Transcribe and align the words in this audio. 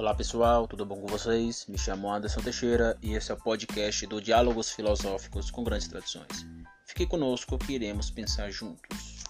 Olá 0.00 0.14
pessoal, 0.14 0.66
tudo 0.66 0.86
bom 0.86 0.98
com 0.98 1.06
vocês? 1.06 1.66
Me 1.66 1.76
chamo 1.76 2.10
Anderson 2.10 2.40
Teixeira 2.40 2.96
e 3.02 3.12
esse 3.12 3.30
é 3.30 3.34
o 3.34 3.36
podcast 3.36 4.06
do 4.06 4.18
Diálogos 4.18 4.70
Filosóficos 4.70 5.50
com 5.50 5.62
Grandes 5.62 5.88
Tradições. 5.88 6.46
Fique 6.86 7.06
conosco 7.06 7.58
que 7.58 7.74
iremos 7.74 8.10
pensar 8.10 8.50
juntos. 8.50 9.24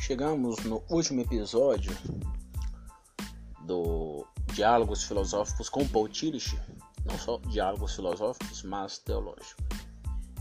Chegamos 0.00 0.58
no 0.64 0.82
último 0.90 1.20
episódio 1.20 1.96
do 3.64 4.26
Diálogos 4.52 5.04
Filosóficos 5.04 5.68
com 5.68 5.86
Paul 5.86 6.08
Tillich, 6.08 6.58
não 7.04 7.16
só 7.16 7.38
diálogos 7.46 7.94
filosóficos, 7.94 8.64
mas 8.64 8.98
teológicos. 8.98 9.64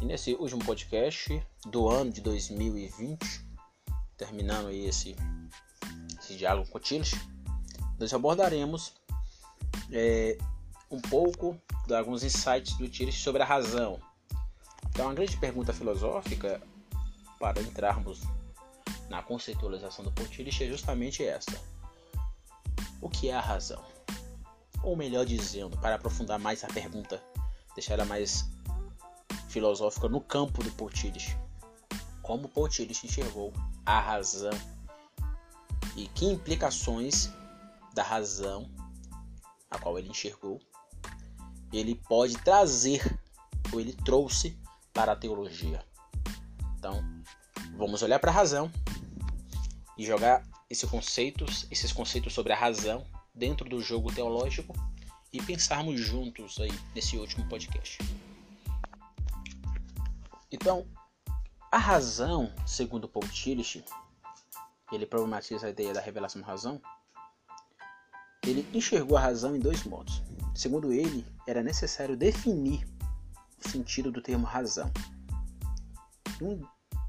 E 0.01 0.05
nesse 0.05 0.33
último 0.33 0.65
podcast 0.65 1.39
do 1.67 1.87
ano 1.87 2.11
de 2.11 2.19
2020, 2.19 3.47
terminando 4.17 4.71
esse, 4.71 5.15
esse 6.19 6.35
diálogo 6.35 6.67
com 6.71 6.79
Tillich, 6.79 7.15
nós 7.99 8.13
abordaremos 8.13 8.93
é, 9.91 10.37
um 10.89 10.99
pouco 10.99 11.59
de 11.87 11.95
alguns 11.95 12.23
insights 12.23 12.77
do 12.77 12.89
Tillich 12.89 13.19
sobre 13.19 13.41
a 13.41 13.45
razão. 13.45 13.99
Então, 14.89 15.09
a 15.09 15.13
grande 15.13 15.37
pergunta 15.37 15.73
filosófica 15.73 16.61
para 17.39 17.61
entrarmos 17.61 18.21
na 19.09 19.21
conceitualização 19.21 20.03
do 20.03 20.11
Paul 20.11 20.27
Tillich 20.27 20.63
é 20.63 20.67
justamente 20.67 21.23
essa: 21.23 21.59
o 23.01 23.09
que 23.09 23.29
é 23.29 23.35
a 23.35 23.41
razão? 23.41 23.83
Ou 24.83 24.95
melhor 24.95 25.25
dizendo, 25.25 25.77
para 25.77 25.95
aprofundar 25.95 26.39
mais 26.39 26.63
a 26.63 26.67
pergunta, 26.67 27.21
deixar 27.73 27.95
ela 27.95 28.05
mais 28.05 28.49
filosófica 29.49 30.07
no 30.07 30.21
campo 30.21 30.63
do 30.63 30.71
Paul 30.71 30.89
Tillich, 30.89 31.37
como 32.21 32.49
Paul 32.49 32.69
Tillich 32.69 33.05
enxergou 33.05 33.53
a 33.85 33.99
razão 33.99 34.53
e 35.95 36.07
que 36.09 36.25
implicações 36.25 37.31
da 37.95 38.03
razão 38.03 38.69
a 39.71 39.79
qual 39.79 39.97
ele 39.97 40.09
enxergou, 40.09 40.61
ele 41.71 41.95
pode 41.95 42.37
trazer 42.37 43.01
ou 43.71 43.79
ele 43.79 43.93
trouxe 43.93 44.59
para 44.93 45.13
a 45.13 45.15
teologia. 45.15 45.83
Então, 46.77 47.01
vamos 47.77 48.03
olhar 48.03 48.19
para 48.19 48.31
a 48.31 48.33
razão 48.33 48.71
e 49.97 50.05
jogar 50.05 50.43
esses 50.69 50.89
conceitos, 50.89 51.65
esses 51.71 51.91
conceitos 51.91 52.33
sobre 52.33 52.51
a 52.51 52.55
razão 52.55 53.05
dentro 53.33 53.67
do 53.67 53.81
jogo 53.81 54.13
teológico 54.13 54.73
e 55.31 55.41
pensarmos 55.41 55.99
juntos 55.99 56.59
aí 56.59 56.71
nesse 56.93 57.17
último 57.17 57.47
podcast. 57.47 57.97
Então, 60.51 60.85
a 61.71 61.77
razão, 61.77 62.53
segundo 62.65 63.07
Paul 63.07 63.27
Tillich, 63.27 63.83
ele 64.91 65.05
problematiza 65.05 65.67
a 65.67 65.69
ideia 65.69 65.93
da 65.93 65.99
revelação 65.99 66.41
razão, 66.41 66.81
ele 68.45 68.67
enxergou 68.73 69.17
a 69.17 69.21
razão 69.21 69.55
em 69.55 69.59
dois 69.59 69.83
modos. 69.83 70.21
Segundo 70.53 70.91
ele, 70.91 71.25
era 71.47 71.61
necessário 71.61 72.15
definir 72.15 72.87
o 73.63 73.69
sentido 73.69 74.11
do 74.11 74.21
termo 74.21 74.45
razão. 74.45 74.91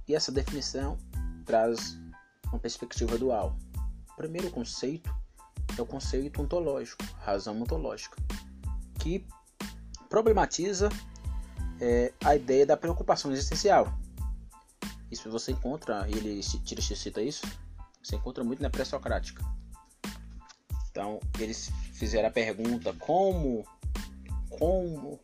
E 0.08 0.14
essa 0.14 0.32
definição 0.32 0.96
traz 1.44 1.98
uma 2.46 2.58
perspectiva 2.58 3.18
dual. 3.18 3.56
O 4.12 4.16
primeiro 4.16 4.50
conceito 4.50 5.14
é 5.76 5.82
o 5.82 5.86
conceito 5.86 6.40
ontológico, 6.40 7.04
razão 7.18 7.60
ontológica, 7.60 8.16
que 8.98 9.26
problematiza 10.08 10.88
é, 11.80 12.12
a 12.24 12.34
ideia 12.34 12.64
da 12.64 12.76
preocupação 12.76 13.32
existencial. 13.32 13.92
Isso 15.10 15.30
você 15.30 15.52
encontra, 15.52 16.08
ele 16.08 16.40
tira 16.64 16.80
cita 16.80 17.20
isso, 17.20 17.46
você 18.02 18.16
encontra 18.16 18.42
muito 18.42 18.62
na 18.62 18.70
pré-socrática. 18.70 19.44
Então, 20.96 21.20
eles 21.38 21.70
fizeram 21.92 22.26
a 22.30 22.32
pergunta 22.32 22.90
como, 22.94 23.66
como 24.48 25.20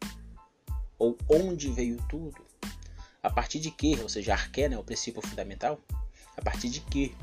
ou 0.98 1.16
onde 1.30 1.70
veio 1.70 1.96
tudo? 2.10 2.44
A 3.22 3.30
partir 3.30 3.58
de 3.58 3.70
que, 3.70 3.98
ou 4.02 4.06
seja, 4.06 4.34
arqué, 4.34 4.68
né, 4.68 4.76
o 4.76 4.84
princípio 4.84 5.26
fundamental, 5.26 5.80
a 6.36 6.42
partir 6.42 6.68
de 6.68 6.80
que 6.82 7.16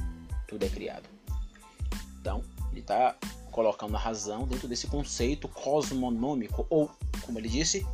tudo 0.47 0.65
é 0.65 0.69
criado. 0.69 1.07
Então, 2.19 2.43
ele 2.71 2.79
está 2.79 3.15
colocando 3.51 3.95
a 3.95 3.99
razão 3.99 4.47
dentro 4.47 4.67
desse 4.67 4.87
conceito 4.87 5.47
cosmonômico, 5.47 6.65
ou, 6.71 6.89
como 7.21 7.37
ele 7.37 7.49
disse, 7.49 7.85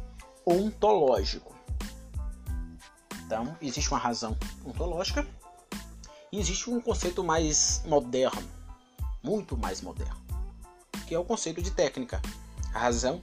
ontológico. 0.45 1.53
Então, 3.25 3.57
existe 3.61 3.91
uma 3.91 3.99
razão 3.99 4.37
ontológica 4.65 5.27
e 6.31 6.39
existe 6.39 6.69
um 6.69 6.79
conceito 6.79 7.25
mais 7.25 7.83
moderno, 7.85 8.49
muito 9.21 9.57
mais 9.57 9.81
moderno, 9.81 10.24
que 11.07 11.13
é 11.13 11.19
o 11.19 11.23
conceito 11.23 11.61
de 11.61 11.71
técnica, 11.71 12.21
razão 12.71 13.21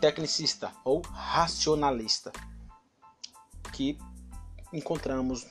tecnicista 0.00 0.72
ou 0.84 1.00
racionalista, 1.00 2.30
que 3.72 3.98
encontramos 4.72 5.46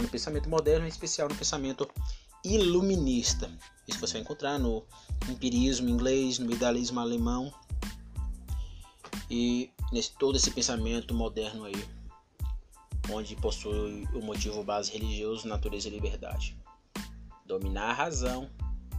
no 0.00 0.08
pensamento 0.08 0.48
moderno, 0.48 0.84
em 0.84 0.88
especial 0.88 1.28
no 1.28 1.34
pensamento 1.34 1.88
iluminista. 2.44 3.50
Isso 3.86 4.00
você 4.00 4.14
vai 4.14 4.22
encontrar 4.22 4.58
no 4.58 4.84
empirismo 5.28 5.88
inglês, 5.88 6.38
no 6.38 6.50
idealismo 6.50 7.00
alemão 7.00 7.52
e 9.30 9.70
nesse 9.92 10.12
todo 10.12 10.36
esse 10.36 10.50
pensamento 10.50 11.14
moderno 11.14 11.64
aí, 11.64 11.88
onde 13.10 13.36
possui 13.36 14.06
o 14.12 14.20
motivo 14.20 14.62
base 14.62 14.92
religioso, 14.92 15.48
natureza 15.48 15.88
e 15.88 15.90
liberdade. 15.90 16.56
Dominar 17.46 17.90
a 17.90 17.94
razão 17.94 18.50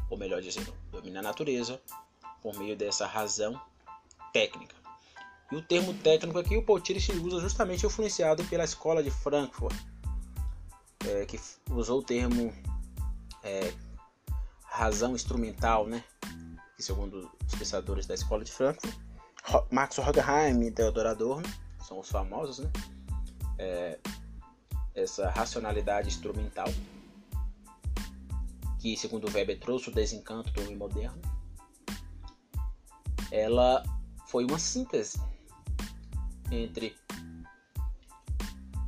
ou 0.09 0.17
melhor 0.17 0.41
dizendo, 0.41 0.73
dominar 0.91 1.19
a 1.19 1.23
natureza 1.23 1.79
por 2.41 2.57
meio 2.57 2.75
dessa 2.75 3.05
razão 3.05 3.59
técnica. 4.33 4.75
E 5.51 5.55
o 5.55 5.61
termo 5.61 5.93
técnico 5.93 6.37
aqui 6.37 6.55
o 6.55 6.63
Poutillich 6.63 7.11
usa 7.11 7.39
justamente 7.39 7.85
influenciado 7.85 8.43
pela 8.45 8.63
escola 8.63 9.01
de 9.01 9.09
Frankfurt, 9.09 9.75
é, 11.07 11.25
que 11.25 11.39
usou 11.71 11.99
o 11.99 12.03
termo 12.03 12.53
é, 13.43 13.73
razão 14.63 15.15
instrumental, 15.15 15.87
né? 15.87 16.03
Que 16.75 16.83
segundo 16.83 17.29
os 17.47 17.55
pensadores 17.55 18.05
da 18.05 18.13
escola 18.13 18.43
de 18.43 18.51
Frankfurt, 18.51 18.93
Max 19.71 19.97
Horkheim 19.97 20.61
e 20.61 20.71
Theodor 20.71 21.07
Adorno 21.07 21.49
são 21.85 21.99
os 21.99 22.09
famosos, 22.09 22.59
né? 22.59 22.69
É, 23.57 23.99
essa 24.93 25.29
racionalidade 25.29 26.09
instrumental 26.09 26.67
que 28.79 28.95
segundo 28.95 29.31
Weber 29.31 29.59
trouxe 29.59 29.89
o 29.89 29.93
desencanto 29.93 30.51
do 30.51 30.61
homem 30.61 30.75
moderno, 30.75 31.21
ela 33.31 33.83
foi 34.27 34.45
uma 34.45 34.57
síntese 34.57 35.21
entre 36.51 36.95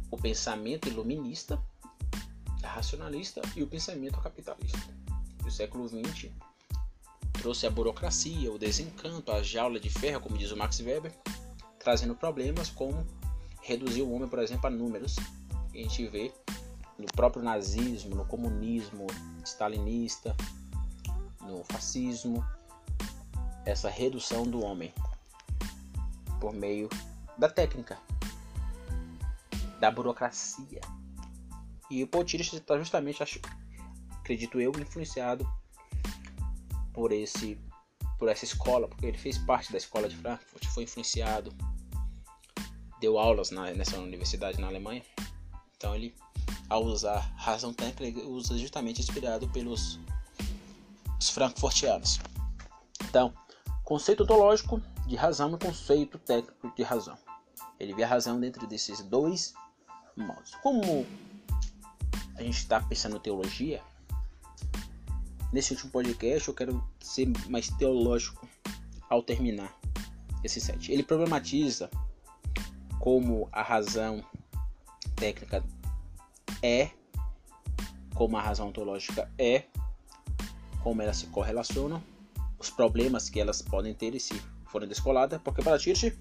o 0.09 0.17
pensamento 0.17 0.87
iluminista, 0.87 1.61
racionalista 2.63 3.41
e 3.55 3.61
o 3.61 3.67
pensamento 3.67 4.19
capitalista. 4.19 4.79
O 5.45 5.51
século 5.51 5.87
XX 5.87 6.31
trouxe 7.33 7.67
a 7.67 7.69
burocracia, 7.69 8.51
o 8.51 8.57
desencanto, 8.57 9.31
a 9.31 9.43
jaula 9.43 9.79
de 9.79 9.89
ferro, 9.89 10.21
como 10.21 10.37
diz 10.37 10.51
o 10.51 10.57
Max 10.57 10.79
Weber, 10.79 11.13
trazendo 11.79 12.15
problemas 12.15 12.69
como 12.69 13.05
reduzir 13.61 14.01
o 14.01 14.11
homem, 14.11 14.27
por 14.27 14.39
exemplo, 14.39 14.67
a 14.67 14.69
números. 14.69 15.15
A 15.73 15.77
gente 15.77 16.07
vê 16.07 16.31
no 17.01 17.07
próprio 17.07 17.43
nazismo, 17.43 18.15
no 18.15 18.25
comunismo 18.25 19.07
stalinista, 19.43 20.35
no 21.41 21.63
fascismo, 21.63 22.45
essa 23.65 23.89
redução 23.89 24.43
do 24.43 24.63
homem 24.63 24.93
por 26.39 26.53
meio 26.53 26.87
da 27.37 27.49
técnica, 27.49 27.97
da 29.79 29.89
burocracia. 29.89 30.81
E 31.89 32.03
o 32.03 32.07
Potiris 32.07 32.53
está 32.53 32.77
justamente, 32.77 33.21
acho, 33.21 33.39
acredito 34.19 34.61
eu, 34.61 34.71
influenciado 34.79 35.47
por 36.93 37.11
esse 37.11 37.59
por 38.17 38.29
essa 38.29 38.45
escola, 38.45 38.87
porque 38.87 39.07
ele 39.07 39.17
fez 39.17 39.39
parte 39.39 39.71
da 39.71 39.79
escola 39.79 40.07
de 40.07 40.15
Frankfurt, 40.15 40.63
foi 40.67 40.83
influenciado, 40.83 41.51
deu 42.99 43.17
aulas 43.17 43.49
na, 43.49 43.71
nessa 43.71 43.97
universidade 43.97 44.61
na 44.61 44.67
Alemanha. 44.67 45.03
Então 45.75 45.95
ele 45.95 46.13
ao 46.71 46.85
usar 46.85 47.33
razão 47.35 47.73
técnica, 47.73 48.21
usa 48.21 48.57
justamente 48.57 49.01
inspirado 49.01 49.45
pelos 49.49 49.99
frankfurtianos. 51.21 52.17
Então, 53.03 53.33
conceito 53.83 54.23
ontológico 54.23 54.81
de 55.05 55.17
razão 55.17 55.53
e 55.53 55.57
conceito 55.57 56.17
técnico 56.17 56.73
de 56.73 56.81
razão. 56.81 57.17
Ele 57.77 57.93
vê 57.93 58.03
a 58.03 58.07
razão 58.07 58.39
dentro 58.39 58.65
desses 58.67 59.01
dois 59.01 59.53
modos. 60.15 60.55
Como 60.63 61.05
a 62.37 62.41
gente 62.41 62.59
está 62.59 62.79
pensando 62.79 63.17
em 63.17 63.19
teologia, 63.19 63.81
nesse 65.51 65.73
último 65.73 65.91
podcast 65.91 66.47
eu 66.47 66.53
quero 66.53 66.81
ser 67.01 67.27
mais 67.49 67.67
teológico 67.67 68.47
ao 69.09 69.21
terminar 69.21 69.77
esse 70.41 70.61
set. 70.61 70.89
Ele 70.89 71.03
problematiza 71.03 71.89
como 72.97 73.49
a 73.51 73.61
razão 73.61 74.23
técnica 75.17 75.61
é, 76.61 76.91
como 78.13 78.37
a 78.37 78.41
razão 78.41 78.67
ontológica 78.67 79.31
é, 79.37 79.65
como 80.83 81.01
elas 81.01 81.17
se 81.17 81.27
correlacionam, 81.27 82.01
os 82.59 82.69
problemas 82.69 83.29
que 83.29 83.39
elas 83.39 83.61
podem 83.61 83.93
ter 83.93 84.19
se 84.19 84.33
forem 84.67 84.87
descoladas, 84.87 85.41
porque 85.41 85.61
para 85.61 85.77
Tirch, 85.77 86.17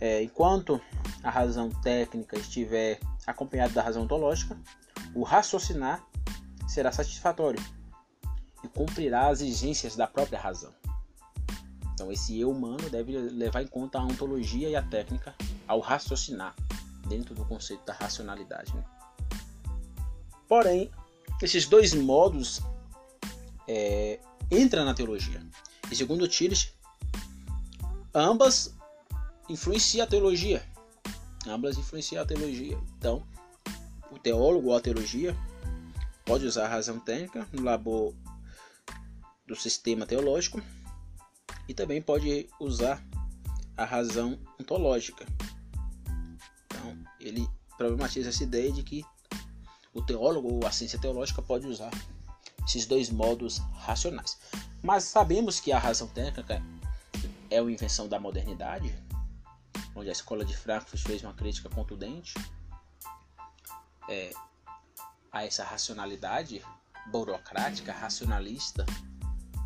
é, 0.00 0.22
enquanto 0.22 0.80
a 1.22 1.30
razão 1.30 1.70
técnica 1.70 2.38
estiver 2.38 2.98
acompanhada 3.26 3.72
da 3.72 3.82
razão 3.82 4.02
ontológica, 4.02 4.56
o 5.14 5.22
raciocinar 5.22 6.04
será 6.66 6.90
satisfatório 6.90 7.62
e 8.62 8.68
cumprirá 8.68 9.28
as 9.28 9.40
exigências 9.40 9.96
da 9.96 10.06
própria 10.06 10.38
razão. 10.38 10.72
Então, 11.92 12.10
esse 12.10 12.38
eu 12.38 12.50
humano 12.50 12.90
deve 12.90 13.16
levar 13.16 13.62
em 13.62 13.68
conta 13.68 13.98
a 13.98 14.04
ontologia 14.04 14.68
e 14.68 14.74
a 14.74 14.82
técnica 14.82 15.34
ao 15.68 15.78
raciocinar 15.78 16.54
dentro 17.06 17.34
do 17.34 17.44
conceito 17.44 17.84
da 17.84 17.92
racionalidade. 17.92 18.74
Né? 18.74 18.84
Porém, 20.54 20.88
esses 21.42 21.66
dois 21.66 21.92
modos 21.92 22.60
é, 23.66 24.20
entram 24.48 24.84
na 24.84 24.94
teologia. 24.94 25.44
E 25.90 25.96
segundo 25.96 26.28
Tires, 26.28 26.72
ambas 28.14 28.72
influenciam 29.48 30.04
a 30.04 30.08
teologia. 30.08 30.64
Ambas 31.44 31.76
influenciam 31.76 32.22
a 32.22 32.24
teologia. 32.24 32.78
Então, 32.96 33.26
o 34.12 34.16
teólogo 34.16 34.68
ou 34.68 34.76
a 34.76 34.80
teologia 34.80 35.36
pode 36.24 36.46
usar 36.46 36.66
a 36.66 36.68
razão 36.68 37.00
técnica 37.00 37.48
no 37.52 37.64
labor 37.64 38.14
do 39.48 39.56
sistema 39.56 40.06
teológico 40.06 40.62
e 41.66 41.74
também 41.74 42.00
pode 42.00 42.48
usar 42.60 43.04
a 43.76 43.84
razão 43.84 44.38
ontológica. 44.60 45.26
Então, 46.66 46.96
ele 47.18 47.44
problematiza 47.76 48.28
essa 48.28 48.44
ideia 48.44 48.70
de 48.70 48.84
que 48.84 49.04
o 49.94 50.02
teólogo 50.02 50.52
ou 50.52 50.66
a 50.66 50.72
ciência 50.72 50.98
teológica 50.98 51.40
pode 51.40 51.66
usar 51.66 51.90
esses 52.66 52.84
dois 52.84 53.08
modos 53.08 53.58
racionais. 53.74 54.38
Mas 54.82 55.04
sabemos 55.04 55.60
que 55.60 55.72
a 55.72 55.78
razão 55.78 56.08
técnica 56.08 56.60
é 57.48 57.62
uma 57.62 57.70
invenção 57.70 58.08
da 58.08 58.18
modernidade, 58.18 58.92
onde 59.94 60.08
a 60.08 60.12
escola 60.12 60.44
de 60.44 60.56
Frankfurt 60.56 61.02
fez 61.02 61.22
uma 61.22 61.32
crítica 61.32 61.68
contundente 61.68 62.34
é, 64.08 64.32
a 65.30 65.44
essa 65.44 65.64
racionalidade 65.64 66.62
burocrática, 67.10 67.92
racionalista 67.92 68.84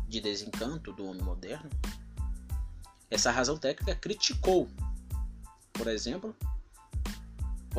de 0.07 0.21
desencanto 0.21 0.93
do 0.93 1.05
homem 1.05 1.21
moderno. 1.21 1.69
Essa 3.09 3.31
razão 3.31 3.57
técnica 3.57 3.95
criticou, 3.95 4.69
por 5.73 5.87
exemplo, 5.87 6.35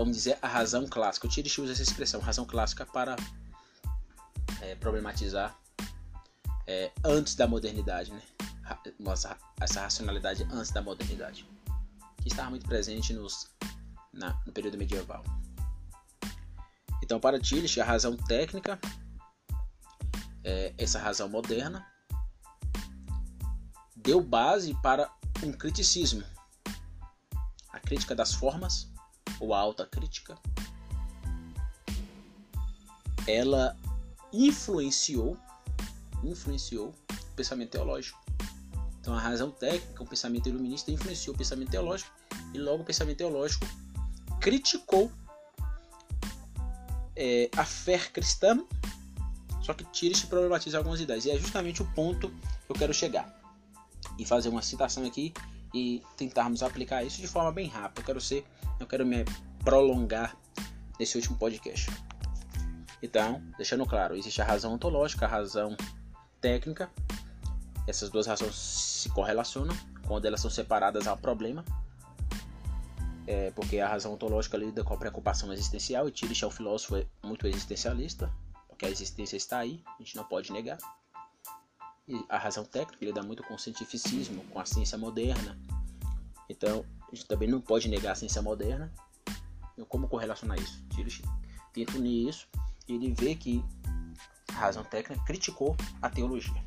vamos 0.01 0.17
dizer, 0.17 0.39
a 0.41 0.49
razão 0.49 0.87
clássica. 0.87 1.27
O 1.27 1.31
Tirich 1.31 1.61
usa 1.61 1.73
essa 1.73 1.83
expressão, 1.83 2.21
razão 2.21 2.47
clássica, 2.47 2.87
para 2.87 3.17
é, 4.63 4.75
problematizar 4.75 5.55
é, 6.67 6.91
antes 7.05 7.35
da 7.35 7.47
modernidade, 7.47 8.11
né? 8.11 8.23
Nossa, 8.99 9.37
essa 9.61 9.83
racionalidade 9.83 10.47
antes 10.51 10.71
da 10.71 10.81
modernidade, 10.81 11.47
que 12.23 12.29
estava 12.29 12.51
muito 12.51 12.67
presente 12.67 13.13
nos, 13.13 13.51
na, 14.13 14.41
no 14.47 14.53
período 14.53 14.79
medieval. 14.79 15.23
Então, 17.03 17.21
para 17.21 17.39
Tillich, 17.39 17.79
a 17.81 17.85
razão 17.85 18.17
técnica 18.17 18.79
é 20.43 20.73
essa 20.79 20.99
razão 20.99 21.29
moderna 21.29 21.87
deu 23.97 24.23
base 24.23 24.75
para 24.83 25.13
um 25.43 25.53
criticismo, 25.53 26.25
a 27.71 27.79
crítica 27.79 28.15
das 28.15 28.33
formas 28.33 28.90
ou 29.41 29.55
a 29.55 29.59
alta 29.59 29.87
crítica. 29.87 30.39
Ela 33.27 33.77
influenciou, 34.33 35.37
influenciou 36.23 36.95
o 37.11 37.35
pensamento 37.35 37.71
teológico. 37.71 38.21
Então 39.01 39.15
a 39.15 39.21
razão 39.21 39.51
técnica, 39.51 40.03
o 40.03 40.07
pensamento 40.07 40.49
iluminista 40.49 40.91
influenciou 40.91 41.35
o 41.35 41.39
pensamento 41.39 41.71
teológico 41.71 42.13
e 42.53 42.59
logo 42.59 42.83
o 42.83 42.87
pensamento 42.87 43.19
teológico 43.19 43.67
criticou 44.41 45.11
é, 47.17 47.51
a 47.57 47.65
fé 47.65 47.99
cristã, 47.99 48.63
só 49.63 49.75
que 49.75 49.85
tira-se 49.85 50.27
problematiza 50.27 50.79
algumas 50.79 51.01
ideias. 51.01 51.25
E 51.25 51.31
é 51.31 51.39
justamente 51.39 51.83
o 51.83 51.95
ponto 51.95 52.29
que 52.29 52.71
eu 52.71 52.77
quero 52.77 52.95
chegar. 52.95 53.39
E 54.19 54.25
fazer 54.25 54.49
uma 54.49 54.63
citação 54.63 55.05
aqui 55.07 55.33
e 55.73 56.03
tentarmos 56.17 56.63
aplicar 56.63 57.05
isso 57.05 57.21
de 57.21 57.29
forma 57.29 57.53
bem 57.53 57.69
rápida. 57.69 58.01
Eu 58.01 58.05
quero 58.05 58.21
ser, 58.21 58.45
eu 58.79 58.87
quero 58.87 59.07
me 59.07 59.25
prolongar 59.65 60.37
nesse 60.99 61.17
último 61.17 61.37
podcast. 61.37 61.91
Então, 63.03 63.43
deixando 63.57 63.87
claro, 63.87 64.15
existe 64.17 64.43
a 64.43 64.45
razão 64.45 64.75
ontológica, 64.75 65.25
a 65.25 65.29
razão 65.29 65.77
técnica. 66.41 66.91
Essas 67.87 68.11
duas 68.11 68.27
razões 68.27 68.55
se 68.55 69.09
correlacionam. 69.11 69.75
Quando 70.07 70.27
elas 70.27 70.41
são 70.41 70.51
separadas, 70.51 71.07
um 71.07 71.17
problema. 71.17 71.65
É, 73.27 73.51
porque 73.53 73.79
a 73.79 73.89
razão 73.89 74.13
ontológica 74.13 74.57
lida 74.57 74.83
com 74.83 74.93
a 74.93 74.97
preocupação 74.97 75.53
existencial 75.53 76.09
e 76.09 76.11
Tillich 76.11 76.43
é 76.43 76.47
um 76.47 76.51
filósofo 76.51 77.07
muito 77.23 77.47
existencialista, 77.47 78.33
porque 78.69 78.85
a 78.87 78.91
existência 78.91 79.37
está 79.37 79.59
aí, 79.59 79.83
a 79.87 80.03
gente 80.03 80.17
não 80.17 80.25
pode 80.25 80.53
negar. 80.53 80.79
E 82.11 82.25
a 82.29 82.39
razão 82.39 82.65
técnica 82.65 83.05
lida 83.05 83.23
muito 83.23 83.45
com 83.45 83.55
o 83.55 83.59
cientificismo, 83.59 84.43
com 84.51 84.59
a 84.59 84.67
ciência 84.67 84.99
moderna. 84.99 85.57
Então, 86.49 86.85
a 87.07 87.15
gente 87.15 87.25
também 87.29 87.49
não 87.49 87.61
pode 87.61 87.89
negar 87.89 88.11
a 88.11 88.15
ciência 88.17 88.43
moderna. 88.43 88.93
Então, 89.75 89.85
como 89.85 90.09
correlacionar 90.09 90.59
isso? 90.59 90.85
Tillich 90.89 91.23
tenta 91.73 91.97
unir 91.97 92.29
isso 92.29 92.49
e 92.89 92.95
ele 92.95 93.15
vê 93.15 93.37
que 93.37 93.65
a 94.49 94.55
razão 94.55 94.83
técnica 94.83 95.23
criticou 95.25 95.77
a 96.03 96.11
teologia. 96.11 96.65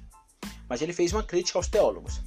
Mas 0.70 0.82
ele 0.82 0.94
fez 0.94 1.12
uma 1.12 1.22
crítica 1.22 1.60
aos 1.60 1.68
teólogos, 1.68 2.22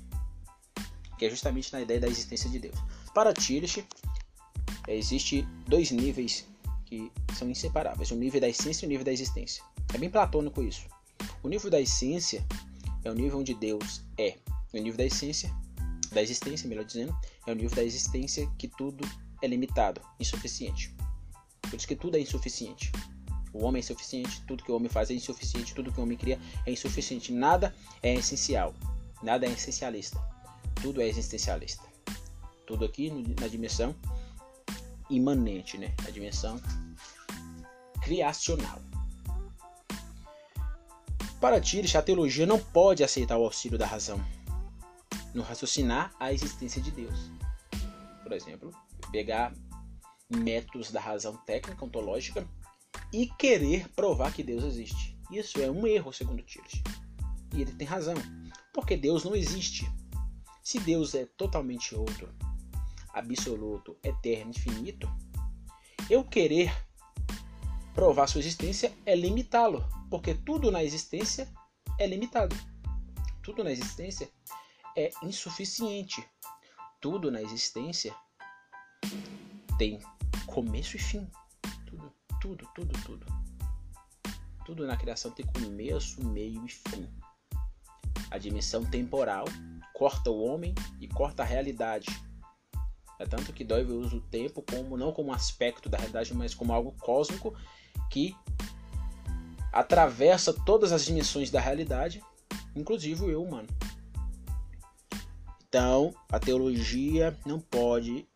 que 1.19 1.25
é 1.25 1.31
justamente 1.31 1.73
na 1.73 1.81
ideia 1.81 1.99
da 1.99 2.09
existência 2.09 2.51
de 2.51 2.59
Deus. 2.59 2.77
Para 3.15 3.33
Tillich, 3.33 3.83
existe 4.87 5.41
dois 5.67 5.91
níveis 5.91 6.47
que 6.85 7.11
são 7.35 7.49
inseparáveis: 7.49 8.11
o 8.11 8.15
nível 8.15 8.43
da 8.43 8.49
essência 8.51 8.85
e 8.85 8.87
o 8.87 8.91
nível 8.91 9.07
da 9.07 9.13
existência. 9.13 9.65
É 9.95 9.97
bem 9.97 10.11
platônico 10.11 10.63
isso. 10.63 10.87
O 11.43 11.49
nível 11.49 11.71
da 11.71 11.81
essência 11.81 12.45
é 13.07 13.11
o 13.11 13.15
nível 13.15 13.39
onde 13.39 13.55
Deus 13.55 14.03
é. 14.19 14.37
O 14.73 14.77
nível 14.79 14.99
da 14.99 15.05
essência, 15.05 15.55
da 16.13 16.23
existência, 16.23 16.69
melhor 16.69 16.85
dizendo, 16.85 17.17
é 17.47 17.53
o 17.53 17.55
nível 17.55 17.75
da 17.75 17.85
existência 17.85 18.47
que 18.59 18.69
tudo 18.69 19.09
é 19.41 19.47
limitado, 19.47 20.01
insuficiente. 20.19 20.95
Por 21.63 21.77
isso 21.77 21.87
que 21.87 21.97
tudo 21.97 22.17
é 22.17 22.21
insuficiente. 22.21 22.93
O 23.53 23.65
homem 23.65 23.81
é 23.81 23.81
insuficiente, 23.81 24.43
tudo 24.47 24.63
que 24.63 24.71
o 24.71 24.77
homem 24.77 24.89
faz 24.89 25.11
é 25.11 25.15
insuficiente, 25.15 25.75
tudo 25.75 25.93
que 25.93 25.99
o 25.99 26.03
homem 26.03 26.19
cria 26.19 26.39
é 26.67 26.73
insuficiente. 26.73 27.33
Nada 27.33 27.75
é 28.03 28.15
essencial, 28.15 28.75
nada 29.23 29.47
é 29.47 29.51
essencialista. 29.51 30.21
Tudo 30.83 31.01
é 31.01 31.09
existencialista. 31.09 31.85
Tudo 32.67 32.85
aqui 32.85 33.11
na 33.41 33.49
dimensão 33.49 33.95
imanente, 35.09 35.79
né? 35.79 35.95
A 36.07 36.11
dimensão 36.11 36.61
criacional. 38.03 38.81
Para 41.41 41.61
Tires, 41.61 41.95
a 41.95 42.03
teologia 42.03 42.47
não 42.47 42.59
pode 42.59 43.05
aceitar 43.05 43.37
o 43.37 43.45
auxílio 43.45 43.79
da 43.79 43.87
razão 43.87 44.19
no 45.35 45.43
raciocinar 45.43 46.15
a 46.19 46.33
existência 46.33 46.81
de 46.81 46.91
Deus. 46.91 47.31
Por 48.23 48.33
exemplo, 48.33 48.73
pegar 49.13 49.53
métodos 50.31 50.91
da 50.91 51.01
razão 51.01 51.37
técnica 51.37 51.85
ontológica 51.85 52.49
e 53.13 53.27
querer 53.27 53.89
provar 53.91 54.33
que 54.33 54.43
Deus 54.43 54.65
existe. 54.65 55.17
Isso 55.31 55.61
é 55.61 55.71
um 55.71 55.87
erro, 55.87 56.13
segundo 56.13 56.43
Tires. 56.43 56.83
E 57.55 57.61
ele 57.61 57.73
tem 57.73 57.87
razão, 57.87 58.15
porque 58.73 58.97
Deus 58.97 59.23
não 59.25 59.37
existe. 59.37 59.87
Se 60.63 60.81
Deus 60.81 61.15
é 61.15 61.27
totalmente 61.37 61.95
outro, 61.95 62.35
absoluto, 63.13 63.97
eterno, 64.03 64.51
infinito, 64.51 65.09
eu 66.09 66.25
querer 66.25 66.73
provar 67.95 68.27
sua 68.27 68.41
existência 68.41 68.93
é 69.05 69.15
limitá-lo, 69.15 69.85
porque 70.11 70.35
tudo 70.35 70.71
na 70.71 70.83
existência 70.83 71.53
é 71.99 72.07
limitado. 72.07 72.55
Tudo 73.43 73.63
na 73.63 73.71
existência 73.71 74.31
é 74.97 75.11
insuficiente. 75.23 76.27
Tudo 77.01 77.31
na 77.31 77.43
existência 77.43 78.15
tem 79.79 80.01
começo 80.47 80.97
e 80.97 81.01
fim. 81.01 81.31
Tudo, 81.87 82.13
tudo, 82.41 82.69
tudo, 82.75 83.03
tudo. 83.05 83.27
Tudo 84.65 84.87
na 84.87 84.97
criação 84.97 85.31
tem 85.31 85.47
começo, 85.47 86.25
meio 86.25 86.65
e 86.67 86.69
fim. 86.69 87.09
A 88.31 88.39
dimensão 88.39 88.85
temporal 88.85 89.45
corta 89.95 90.31
o 90.31 90.45
homem 90.45 90.75
e 91.01 91.07
corta 91.07 91.43
a 91.43 91.47
realidade 91.47 92.09
é 93.19 93.25
tanto 93.25 93.53
que 93.53 93.65
Dói 93.65 93.85
usa 93.85 94.17
o 94.17 94.21
tempo 94.21 94.63
como 94.63 94.97
não 94.97 95.13
como 95.13 95.31
um 95.31 95.33
aspecto 95.33 95.89
da 95.89 95.97
realidade, 95.97 96.35
mas 96.35 96.55
como 96.55 96.73
algo 96.73 96.93
cósmico 97.01 97.57
que 98.11 98.37
atravessa 99.77 100.55
todas 100.55 100.91
as 100.91 101.05
dimensões 101.05 101.51
da 101.51 101.61
realidade, 101.61 102.23
inclusive 102.75 103.25
o 103.25 103.31
eu 103.31 103.43
humano. 103.43 103.69
Então, 105.69 106.15
a 106.33 106.41
teologia 106.41 107.39
não 107.45 107.61
pode 107.61 108.27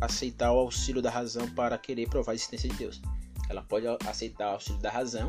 aceitar 0.00 0.52
o 0.52 0.58
auxílio 0.58 1.00
da 1.00 1.08
razão 1.08 1.48
para 1.54 1.78
querer 1.78 2.08
provar 2.08 2.32
a 2.32 2.34
existência 2.34 2.68
de 2.68 2.74
Deus. 2.74 3.00
Ela 3.48 3.62
pode 3.62 3.86
aceitar 4.08 4.48
o 4.48 4.54
auxílio 4.54 4.80
da 4.80 4.90
razão 4.90 5.28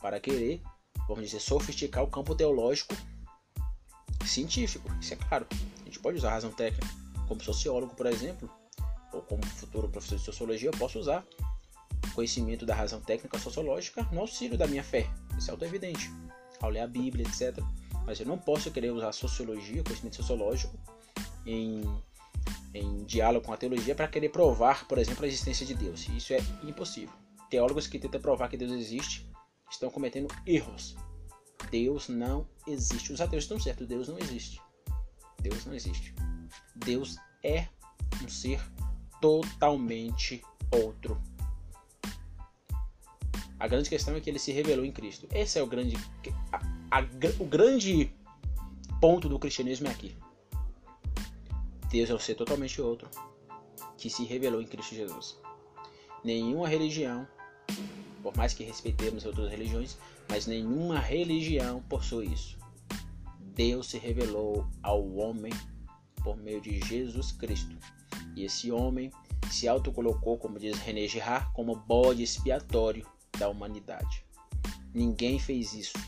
para 0.00 0.18
querer, 0.18 0.60
vamos 1.06 1.26
dizer, 1.26 1.38
sofisticar 1.38 2.02
o 2.02 2.08
campo 2.08 2.34
teológico 2.34 2.96
científico, 4.26 4.90
isso 5.00 5.14
é 5.14 5.16
claro. 5.16 5.46
A 5.52 5.84
gente 5.84 6.00
pode 6.00 6.18
usar 6.18 6.30
a 6.30 6.32
razão 6.32 6.50
técnica. 6.50 6.88
Como 7.28 7.40
sociólogo, 7.40 7.94
por 7.94 8.06
exemplo, 8.06 8.50
ou 9.12 9.22
como 9.22 9.46
futuro 9.46 9.88
professor 9.88 10.18
de 10.18 10.24
sociologia, 10.24 10.70
eu 10.70 10.76
posso 10.78 10.98
usar 10.98 11.24
conhecimento 12.14 12.66
da 12.66 12.74
razão 12.74 13.00
técnica 13.00 13.38
sociológica 13.38 14.06
no 14.12 14.20
auxílio 14.20 14.58
da 14.58 14.66
minha 14.66 14.82
fé. 14.82 15.08
Isso 15.38 15.50
é 15.50 15.52
auto-evidente. 15.52 16.10
Ao 16.60 16.70
ler 16.70 16.80
a 16.80 16.86
Bíblia, 16.86 17.26
etc. 17.26 17.62
Mas 18.04 18.20
eu 18.20 18.26
não 18.26 18.38
posso 18.38 18.70
querer 18.70 18.90
usar 18.90 19.12
sociologia, 19.12 19.82
conhecimento 19.82 20.16
sociológico, 20.16 20.78
em, 21.46 21.82
em 22.74 23.04
diálogo 23.04 23.46
com 23.46 23.52
a 23.52 23.56
teologia 23.56 23.94
para 23.94 24.08
querer 24.08 24.28
provar, 24.30 24.86
por 24.86 24.98
exemplo, 24.98 25.24
a 25.24 25.28
existência 25.28 25.64
de 25.64 25.74
Deus. 25.74 26.08
Isso 26.08 26.32
é 26.32 26.38
impossível. 26.62 27.14
Teólogos 27.48 27.86
que 27.86 27.98
tentam 27.98 28.20
provar 28.20 28.48
que 28.48 28.56
Deus 28.56 28.72
existe 28.72 29.30
estão 29.70 29.90
cometendo 29.90 30.28
erros. 30.46 30.96
Deus 31.70 32.08
não 32.08 32.46
existe. 32.66 33.12
Os 33.12 33.20
ateus 33.20 33.44
estão 33.44 33.58
certos, 33.58 33.86
Deus 33.86 34.08
não 34.08 34.18
existe. 34.18 34.60
Deus 35.40 35.64
não 35.64 35.74
existe. 35.74 36.14
Deus 36.76 37.16
é 37.42 37.66
um 38.22 38.28
ser 38.28 38.60
totalmente 39.20 40.42
outro. 40.70 41.20
A 43.60 43.68
grande 43.68 43.90
questão 43.90 44.16
é 44.16 44.20
que 44.20 44.30
ele 44.30 44.38
se 44.38 44.52
revelou 44.52 44.86
em 44.86 44.90
Cristo. 44.90 45.28
Esse 45.34 45.58
é 45.58 45.62
o 45.62 45.66
grande, 45.66 45.94
a, 46.50 46.98
a, 46.98 47.00
o 47.38 47.44
grande 47.44 48.10
ponto 48.98 49.28
do 49.28 49.38
cristianismo 49.38 49.86
é 49.86 49.90
aqui. 49.90 50.16
Deus 51.90 52.08
é 52.08 52.14
um 52.14 52.18
ser 52.18 52.36
totalmente 52.36 52.80
outro 52.80 53.06
que 53.98 54.08
se 54.08 54.24
revelou 54.24 54.62
em 54.62 54.66
Cristo 54.66 54.94
Jesus. 54.94 55.38
Nenhuma 56.24 56.66
religião, 56.68 57.28
por 58.22 58.34
mais 58.34 58.54
que 58.54 58.64
respeitemos 58.64 59.26
outras 59.26 59.50
religiões, 59.50 59.98
mas 60.26 60.46
nenhuma 60.46 60.98
religião 60.98 61.82
possui 61.82 62.32
isso. 62.32 62.56
Deus 63.54 63.90
se 63.90 63.98
revelou 63.98 64.66
ao 64.82 65.06
homem 65.16 65.52
por 66.24 66.34
meio 66.38 66.62
de 66.62 66.80
Jesus 66.80 67.30
Cristo. 67.32 67.76
E 68.34 68.44
esse 68.44 68.72
homem 68.72 69.10
se 69.50 69.68
autocolocou, 69.68 70.38
como 70.38 70.58
diz 70.58 70.78
René 70.78 71.06
Girard, 71.06 71.52
como 71.52 71.76
bode 71.76 72.22
expiatório 72.22 73.06
da 73.40 73.48
humanidade. 73.48 74.22
Ninguém 74.92 75.38
fez 75.38 75.72
isso. 75.72 75.98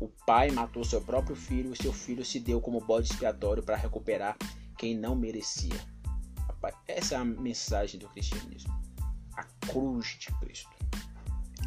O 0.00 0.08
pai 0.26 0.50
matou 0.50 0.82
seu 0.82 1.00
próprio 1.00 1.36
filho 1.36 1.72
e 1.72 1.76
seu 1.76 1.92
filho 1.92 2.24
se 2.24 2.40
deu 2.40 2.60
como 2.60 2.80
bode 2.80 3.12
expiatório 3.12 3.62
para 3.62 3.76
recuperar 3.76 4.36
quem 4.76 4.96
não 4.96 5.14
merecia. 5.14 5.78
Essa 6.88 7.16
é 7.16 7.18
a 7.18 7.24
mensagem 7.24 8.00
do 8.00 8.08
cristianismo. 8.08 8.72
A 9.36 9.44
cruz 9.66 10.16
de 10.18 10.32
Cristo. 10.38 10.70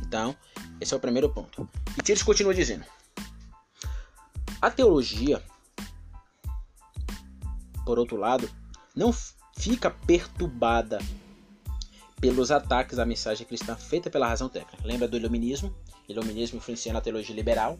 Então, 0.01 0.35
esse 0.81 0.93
é 0.93 0.97
o 0.97 0.99
primeiro 0.99 1.31
ponto. 1.31 1.69
E 1.95 2.01
Tires 2.01 2.23
continua 2.23 2.53
dizendo: 2.53 2.83
a 4.59 4.71
teologia, 4.71 5.43
por 7.85 7.99
outro 7.99 8.17
lado, 8.17 8.49
não 8.95 9.13
fica 9.55 9.91
perturbada 9.91 10.97
pelos 12.19 12.51
ataques 12.51 12.99
à 12.99 13.05
mensagem 13.05 13.45
cristã 13.45 13.75
feita 13.75 14.09
pela 14.09 14.27
razão 14.27 14.49
técnica. 14.49 14.85
Lembra 14.85 15.07
do 15.07 15.17
iluminismo? 15.17 15.75
Iluminismo 16.09 16.57
influenciando 16.57 16.97
a 16.97 17.01
teologia 17.01 17.35
liberal 17.35 17.79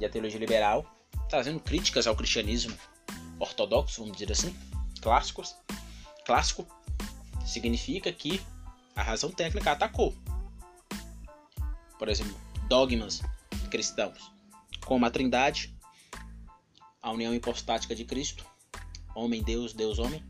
e 0.00 0.04
a 0.04 0.10
teologia 0.10 0.38
liberal 0.38 0.86
trazendo 1.28 1.60
críticas 1.60 2.06
ao 2.06 2.14
cristianismo 2.14 2.76
ortodoxo, 3.38 4.02
vamos 4.02 4.16
dizer 4.16 4.32
assim, 4.32 4.54
clássicos. 5.00 5.56
Clássico 6.24 6.66
significa 7.44 8.12
que 8.12 8.40
a 8.94 9.02
razão 9.02 9.30
técnica 9.30 9.72
atacou. 9.72 10.14
Por 11.98 12.08
exemplo, 12.08 12.38
dogmas 12.68 13.22
cristãos, 13.70 14.30
como 14.84 15.06
a 15.06 15.10
Trindade, 15.10 15.74
a 17.00 17.10
união 17.10 17.34
hipostática 17.34 17.94
de 17.94 18.04
Cristo, 18.04 18.44
homem-deus, 19.14 19.72
Deus-homem, 19.72 20.22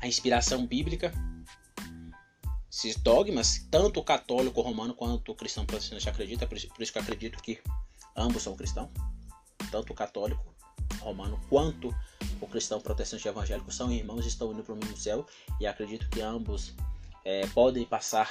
a 0.00 0.06
inspiração 0.06 0.66
bíblica, 0.66 1.12
esses 2.74 2.96
dogmas, 2.96 3.64
tanto 3.70 4.00
o 4.00 4.04
católico 4.04 4.60
romano 4.60 4.94
quanto 4.94 5.30
o 5.30 5.34
cristão 5.34 5.64
protestante 5.64 6.08
acredita, 6.08 6.44
por 6.44 6.58
isso 6.58 6.92
que 6.92 6.98
eu 6.98 7.02
acredito 7.02 7.40
que 7.40 7.62
ambos 8.16 8.42
são 8.42 8.56
cristãos, 8.56 8.90
tanto 9.70 9.92
o 9.92 9.96
católico 9.96 10.52
romano 11.00 11.40
quanto 11.48 11.94
o 12.40 12.48
cristão 12.48 12.80
protestante 12.80 13.28
evangélico 13.28 13.70
são 13.70 13.92
irmãos 13.92 14.26
estão 14.26 14.52
indo 14.52 14.64
para 14.64 14.74
o 14.74 14.76
mesmo 14.76 14.96
céu 14.96 15.24
e 15.60 15.68
acredito 15.68 16.10
que 16.10 16.20
ambos 16.20 16.74
é, 17.24 17.46
podem 17.48 17.84
passar 17.86 18.28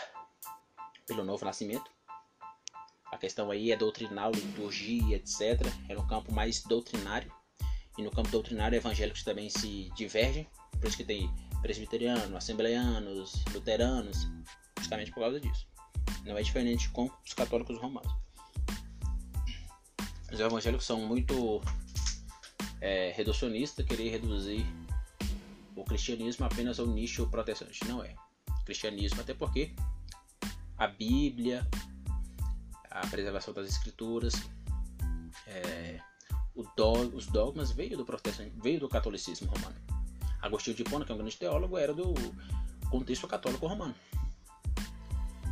pelo 1.07 1.23
novo 1.23 1.45
nascimento. 1.45 1.89
A 3.13 3.17
questão 3.17 3.49
aí 3.49 3.71
é 3.71 3.77
doutrinal, 3.77 4.31
liturgia, 4.31 5.15
etc. 5.15 5.61
É 5.87 5.95
no 5.95 6.05
campo 6.05 6.33
mais 6.33 6.61
doutrinário. 6.63 7.31
E 7.97 8.01
no 8.01 8.09
campo 8.09 8.29
doutrinário, 8.29 8.75
evangélicos 8.75 9.23
também 9.23 9.49
se 9.51 9.91
divergem. 9.95 10.47
Por 10.79 10.87
isso 10.87 10.97
que 10.97 11.03
tem 11.03 11.31
presbiterianos, 11.63 12.35
assembleianos, 12.35 13.43
luteranos, 13.53 14.27
justamente 14.77 15.11
por 15.11 15.21
causa 15.21 15.39
disso. 15.39 15.65
Não 16.25 16.37
é 16.37 16.43
diferente 16.43 16.89
com 16.89 17.09
os 17.25 17.33
católicos 17.33 17.79
romanos. 17.79 18.13
Os 20.31 20.39
evangélicos 20.39 20.85
são 20.85 20.99
muito 21.07 21.61
é, 22.81 23.13
reducionistas, 23.15 23.85
querer 23.85 24.09
reduzir 24.09 24.65
o 25.75 25.85
cristianismo 25.85 26.45
apenas 26.45 26.79
ao 26.79 26.85
nicho 26.85 27.27
protestante. 27.27 27.79
Não 27.87 28.03
é. 28.03 28.13
Cristianismo, 28.65 29.21
até 29.21 29.33
porque 29.33 29.73
a 30.77 30.87
Bíblia, 30.87 31.65
a 32.91 33.07
preservação 33.07 33.53
das 33.53 33.69
escrituras, 33.69 34.33
é, 35.47 35.97
do, 36.75 36.91
os 37.15 37.27
dogmas 37.27 37.71
veio 37.71 37.97
do 37.97 38.05
veio 38.61 38.79
do 38.81 38.89
catolicismo 38.89 39.47
romano. 39.47 39.92
Agostinho 40.43 40.75
de 40.75 40.81
Hipona, 40.81 41.05
que 41.05 41.11
é 41.11 41.15
um 41.15 41.17
grande 41.17 41.37
teólogo, 41.37 41.77
era 41.77 41.93
do 41.93 42.13
contexto 42.91 43.25
católico 43.25 43.65
romano. 43.65 43.95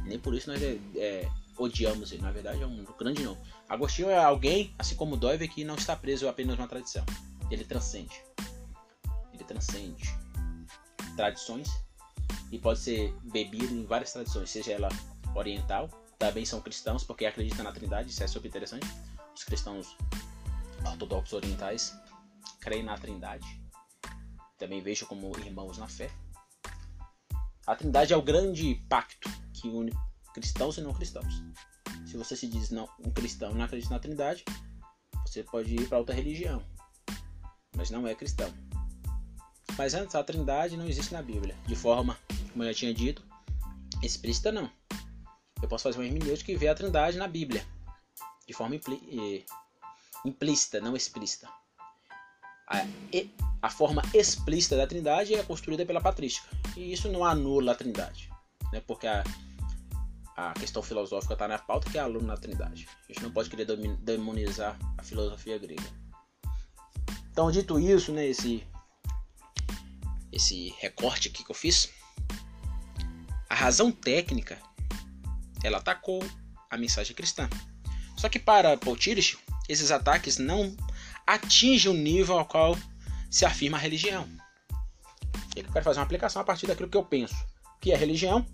Nem 0.04 0.20
por 0.20 0.36
isso 0.36 0.52
nós 0.52 0.62
é, 0.62 0.78
é, 0.98 1.32
odiamos 1.58 2.12
ele, 2.12 2.22
na 2.22 2.32
verdade 2.32 2.62
é 2.62 2.68
um 2.68 2.84
grande 3.00 3.24
não. 3.24 3.38
Agostinho 3.70 4.10
é 4.10 4.22
alguém, 4.22 4.76
assim 4.78 4.96
como 4.96 5.16
Doive, 5.16 5.48
que 5.48 5.64
não 5.64 5.76
está 5.76 5.96
preso 5.96 6.28
apenas 6.28 6.60
a 6.60 6.64
uma 6.64 6.68
tradição. 6.68 7.06
Ele 7.50 7.64
transcende. 7.64 8.22
Ele 9.34 9.46
transcende 9.46 10.14
tradições 11.16 11.70
e 12.52 12.60
pode 12.60 12.80
ser 12.80 13.16
bebido 13.24 13.74
em 13.74 13.86
várias 13.86 14.12
tradições, 14.12 14.50
seja 14.50 14.74
ela 14.74 14.90
oriental, 15.34 15.90
também 16.20 16.46
são 16.46 16.60
cristãos 16.60 17.06
porque 17.06 17.26
acreditam 17.26 17.64
na 17.64 17.72
Trindade, 17.72 18.10
isso 18.10 18.22
é 18.22 18.28
super 18.28 18.50
interessante. 18.50 18.86
Os 19.34 19.46
cristãos 19.46 19.96
ortodoxos 20.86 21.32
orientais 21.32 21.98
creem 22.60 22.84
na 22.84 22.98
Trindade 22.98 23.61
também 24.62 24.80
vejo 24.80 25.08
como 25.08 25.36
irmãos 25.40 25.80
na 25.80 25.88
fé. 25.88 26.12
A 27.66 27.76
Trindade 27.76 28.14
é 28.14 28.18
o 28.18 28.22
grande 28.22 28.76
pacto 28.88 29.28
que 29.52 29.68
une 29.68 29.92
cristãos 30.36 30.78
e 30.78 30.82
não 30.82 30.94
cristãos. 30.94 31.42
Se 32.06 32.16
você 32.16 32.36
se 32.36 32.48
diz 32.48 32.70
não, 32.70 32.88
um 33.00 33.10
cristão 33.10 33.56
não 33.56 33.66
acredita 33.66 33.92
na 33.92 34.00
Trindade, 34.00 34.46
você 35.26 35.42
pode 35.44 35.74
ir 35.74 35.88
para 35.88 35.98
outra 35.98 36.14
religião, 36.14 36.64
mas 37.76 37.90
não 37.90 38.08
é 38.08 38.14
cristão. 38.14 38.54
Mas 39.76 39.96
antes, 39.96 40.14
a 40.14 40.24
Trindade 40.24 40.78
não 40.78 40.88
existe 40.88 41.12
na 41.12 41.24
Bíblia, 41.24 41.56
de 41.66 41.76
forma, 41.76 42.20
como 42.52 42.64
eu 42.64 42.68
já 42.68 42.78
tinha 42.78 42.94
dito, 42.94 43.26
explícita 44.04 44.52
não. 44.52 44.70
Eu 45.60 45.68
posso 45.68 45.86
fazer 45.86 45.98
uma 45.98 46.06
hermenêutica 46.06 46.52
e 46.52 46.56
ver 46.56 46.68
a 46.68 46.76
Trindade 46.76 47.18
na 47.18 47.28
Bíblia, 47.28 47.66
de 48.46 48.54
forma 48.54 48.80
implícita, 50.24 50.80
não 50.80 50.96
explícita. 50.96 51.50
A, 52.72 52.88
a 53.62 53.70
forma 53.70 54.02
explícita 54.14 54.78
da 54.78 54.88
Trindade 54.88 55.36
é 55.36 55.44
construída 55.44 55.86
pela 55.86 56.02
patrística. 56.02 56.48
E 56.76 56.94
isso 56.94 57.12
não 57.12 57.26
anula 57.26 57.74
a 57.74 57.76
Trindade, 57.76 58.30
né? 58.72 58.82
porque 58.88 59.06
a, 59.06 59.24
a 60.36 60.54
questão 60.54 60.82
filosófica 60.82 61.34
está 61.34 61.48
na 61.48 61.60
pauta 61.60 61.90
que 61.90 61.98
é 61.98 62.02
aluno 62.02 62.26
na 62.26 62.38
Trindade. 62.38 62.88
A 63.10 63.14
gente 63.14 63.24
não 63.24 63.32
pode 63.32 63.50
querer 63.50 63.66
demonizar 64.00 64.78
a 64.98 65.04
filosofia 65.04 65.58
grega. 65.58 65.84
Então, 67.32 67.52
dito 67.52 67.80
isso, 67.80 68.12
né, 68.12 68.28
esse, 68.28 68.66
esse 70.32 70.74
recorte 70.80 71.30
aqui 71.30 71.44
que 71.44 71.52
eu 71.52 71.56
fiz, 71.56 71.90
a 73.50 73.56
razão 73.56 73.92
técnica 73.92 74.58
ela 75.64 75.78
atacou 75.78 76.24
a 76.70 76.78
mensagem 76.78 77.16
cristã. 77.16 77.50
Só 78.18 78.28
que 78.30 78.40
para 78.40 78.78
Paul 78.78 78.98
Tillich, 78.98 79.38
esses 79.68 79.92
ataques 79.92 80.38
não 80.38 80.76
atingem 81.26 81.92
o 81.92 81.96
nível 81.96 82.38
ao 82.38 82.46
qual 82.46 82.78
se 83.30 83.46
afirma 83.46 83.78
a 83.78 83.80
religião. 83.80 84.28
Eu 85.56 85.64
quero 85.72 85.84
fazer 85.84 86.00
uma 86.00 86.06
aplicação 86.06 86.42
a 86.42 86.46
partir 86.46 86.68
daquilo 86.68 86.90
que 86.90 86.98
eu 86.98 87.04
penso, 87.04 87.36
que 87.80 87.92
é 87.92 87.96
religião 87.96 88.46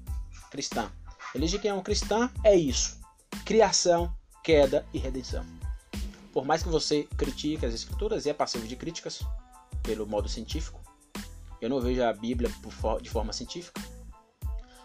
cristã. 0.49 0.91
Religião 1.33 1.81
cristã 1.81 2.29
é 2.43 2.55
isso: 2.55 2.99
criação, 3.45 4.13
queda 4.43 4.85
e 4.93 4.97
redenção. 4.97 5.45
Por 6.31 6.45
mais 6.45 6.61
que 6.61 6.69
você 6.69 7.03
critique 7.17 7.65
as 7.65 7.73
escrituras 7.73 8.25
e 8.25 8.29
é 8.29 8.33
passivo 8.33 8.67
de 8.67 8.75
críticas 8.75 9.21
pelo 9.83 10.05
modo 10.05 10.29
científico, 10.29 10.79
eu 11.59 11.69
não 11.69 11.81
vejo 11.81 12.03
a 12.03 12.13
Bíblia 12.13 12.51
de 13.01 13.09
forma 13.09 13.33
científica. 13.33 13.81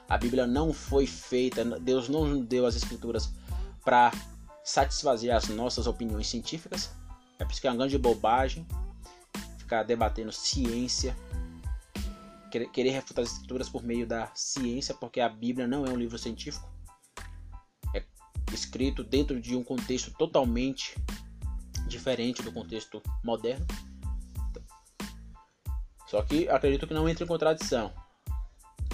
A 0.09 0.19
Bíblia 0.19 0.47
não 0.47 0.73
foi 0.73 1.07
feita, 1.07 1.65
Deus 1.79 2.09
não 2.09 2.43
deu 2.43 2.67
as 2.67 2.75
escrituras 2.75 3.31
para 3.85 4.13
satisfazer 4.65 5.35
as 5.35 5.49
nossas 5.49 5.87
opiniões 5.87 6.29
científicas 6.29 6.91
É 7.43 7.45
por 7.45 7.51
isso 7.51 7.61
que 7.61 7.67
é 7.67 7.71
uma 7.71 7.77
grande 7.77 7.99
bobagem 7.99 8.65
ficar 9.59 9.83
debatendo 9.83 10.31
ciência, 10.31 11.17
querer 12.73 12.91
refutar 12.91 13.25
as 13.25 13.33
escrituras 13.33 13.69
por 13.69 13.83
meio 13.83 14.07
da 14.07 14.31
ciência, 14.33 14.95
porque 14.95 15.19
a 15.19 15.29
Bíblia 15.29 15.67
não 15.67 15.85
é 15.85 15.91
um 15.91 15.97
livro 15.97 16.17
científico. 16.17 16.71
É 17.97 18.05
escrito 18.53 19.03
dentro 19.03 19.41
de 19.41 19.57
um 19.57 19.65
contexto 19.65 20.13
totalmente 20.13 20.95
diferente 21.89 22.43
do 22.43 22.53
contexto 22.53 23.03
moderno. 23.25 23.67
Só 26.07 26.23
que 26.23 26.49
acredito 26.49 26.87
que 26.87 26.95
não 26.95 27.09
entra 27.09 27.25
em 27.25 27.29
contradição. 27.29 27.93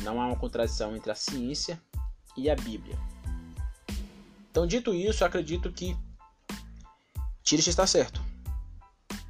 Não 0.00 0.18
há 0.18 0.26
uma 0.26 0.38
contradição 0.38 0.96
entre 0.96 1.12
a 1.12 1.14
ciência 1.14 1.78
e 2.34 2.48
a 2.48 2.56
Bíblia. 2.56 2.98
Então, 4.50 4.66
dito 4.66 4.94
isso, 4.94 5.22
acredito 5.22 5.70
que 5.70 5.94
Tirish 7.42 7.68
está 7.68 7.86
certo. 7.86 8.27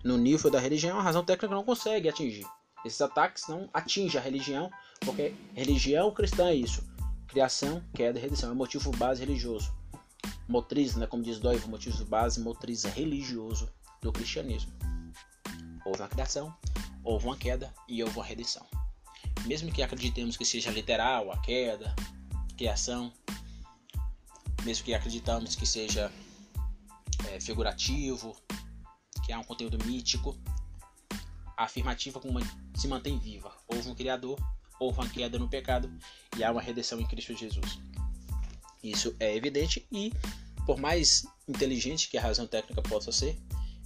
No 0.09 0.17
nível 0.17 0.51
da 0.51 0.59
religião, 0.59 0.99
a 0.99 1.03
razão 1.03 1.23
técnica 1.23 1.55
não 1.55 1.63
consegue 1.63 2.09
atingir. 2.09 2.47
Esses 2.83 2.99
ataques 2.99 3.47
não 3.47 3.69
atingem 3.75 4.19
a 4.19 4.25
religião, 4.25 4.71
porque 5.01 5.35
religião 5.55 6.11
cristã 6.11 6.49
é 6.49 6.55
isso. 6.55 6.83
Criação, 7.27 7.85
queda 7.93 8.19
e 8.19 8.23
redenção. 8.23 8.51
É 8.51 8.55
motivo 8.55 8.91
base 8.93 9.21
religioso. 9.21 9.71
Motriz, 10.49 10.97
né, 10.97 11.07
como 11.07 11.23
diz 11.23 11.39
Doivo, 11.39 11.69
motivo 11.69 12.03
base, 12.07 12.41
motriz 12.41 12.85
religioso 12.85 13.71
do 14.01 14.11
cristianismo. 14.11 14.73
Houve 15.85 16.01
uma 16.01 16.09
criação, 16.09 16.57
houve 17.05 17.27
uma 17.27 17.37
queda 17.37 17.71
e 17.87 18.03
houve 18.03 18.17
uma 18.17 18.25
redenção. 18.25 18.67
Mesmo 19.45 19.71
que 19.71 19.83
acreditemos 19.83 20.39
que 20.39 20.45
seja 20.47 20.71
literal 20.71 21.31
a 21.31 21.37
queda, 21.37 21.95
criação, 22.57 23.13
mesmo 24.65 24.87
que 24.87 24.95
acreditamos 24.95 25.55
que 25.55 25.67
seja 25.67 26.11
é, 27.31 27.39
figurativo, 27.39 28.35
que 29.29 29.33
é 29.35 29.37
um 29.37 29.45
conteúdo 29.45 29.77
mítico, 29.85 30.35
a 31.55 31.65
afirmativa 31.65 32.19
se 32.75 32.89
mantém 32.89 33.19
viva. 33.19 33.55
Houve 33.69 33.91
um 33.91 33.95
Criador, 33.95 34.41
houve 34.81 34.99
uma 34.99 35.07
queda 35.07 35.39
no 35.39 35.47
pecado 35.47 35.93
e 36.35 36.43
há 36.43 36.51
uma 36.51 36.63
redenção 36.63 36.99
em 36.99 37.07
Cristo 37.07 37.37
Jesus. 37.37 37.79
Isso 38.83 39.15
é 39.21 39.37
evidente 39.37 39.87
e, 39.93 40.15
por 40.65 40.79
mais 40.79 41.27
inteligente 41.47 42.09
que 42.09 42.17
a 42.17 42.23
razão 42.23 42.47
técnica 42.47 42.81
possa 42.81 43.13
ser, 43.13 43.39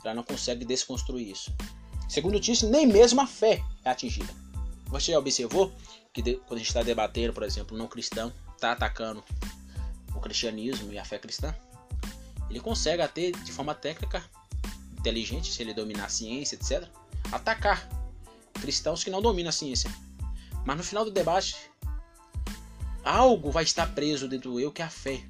ela 0.04 0.14
não 0.14 0.22
consegue 0.22 0.64
desconstruir 0.64 1.32
isso. 1.32 1.52
Segundo 2.08 2.38
disse, 2.38 2.64
nem 2.66 2.86
mesmo 2.86 3.20
a 3.20 3.26
fé 3.26 3.64
é 3.84 3.90
atingida. 3.90 4.32
Você 4.86 5.16
observou 5.16 5.72
que 6.12 6.22
quando 6.22 6.52
a 6.54 6.58
gente 6.58 6.68
está 6.68 6.84
debatendo, 6.84 7.32
por 7.32 7.42
exemplo, 7.42 7.74
um 7.74 7.78
não 7.78 7.88
cristão 7.88 8.32
está 8.54 8.70
atacando 8.70 9.24
o 10.14 10.20
cristianismo 10.20 10.92
e 10.92 11.00
a 11.00 11.04
fé 11.04 11.18
cristã, 11.18 11.52
ele 12.48 12.60
consegue 12.60 13.02
até 13.02 13.32
de 13.32 13.50
forma 13.50 13.74
técnica, 13.74 14.22
inteligente, 15.02 15.52
se 15.52 15.60
ele 15.60 15.74
dominar 15.74 16.04
a 16.04 16.08
ciência, 16.08 16.54
etc., 16.54 16.88
atacar 17.32 17.88
cristãos 18.60 19.02
que 19.02 19.10
não 19.10 19.20
dominam 19.20 19.48
a 19.48 19.52
ciência. 19.52 19.92
Mas 20.64 20.76
no 20.76 20.84
final 20.84 21.04
do 21.04 21.10
debate, 21.10 21.56
algo 23.04 23.50
vai 23.50 23.64
estar 23.64 23.92
preso 23.94 24.28
dentro 24.28 24.52
do 24.52 24.60
eu 24.60 24.70
que 24.70 24.80
é 24.80 24.84
a 24.84 24.88
fé. 24.88 25.20